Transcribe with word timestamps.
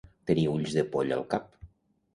Tenir 0.29 0.45
ulls 0.53 0.79
de 0.79 0.87
poll 0.97 1.15
al 1.19 1.25
cap. 1.37 1.49